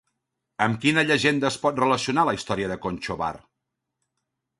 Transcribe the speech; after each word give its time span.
Amb 0.67 0.77
quina 0.85 1.03
llegenda 1.09 1.45
es 1.49 1.57
pot 1.65 1.81
relacionar 1.83 2.23
la 2.29 2.33
història 2.39 2.71
de 2.73 2.79
Conchobar? 2.87 3.29